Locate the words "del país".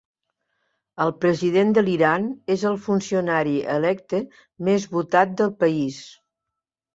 5.43-6.01